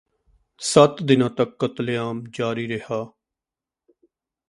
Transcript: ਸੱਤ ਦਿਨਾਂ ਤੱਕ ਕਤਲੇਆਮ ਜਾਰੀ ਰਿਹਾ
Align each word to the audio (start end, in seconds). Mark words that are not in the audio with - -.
ਸੱਤ 0.61 1.03
ਦਿਨਾਂ 1.03 1.29
ਤੱਕ 1.29 1.55
ਕਤਲੇਆਮ 1.59 2.23
ਜਾਰੀ 2.29 2.67
ਰਿਹਾ 2.67 3.03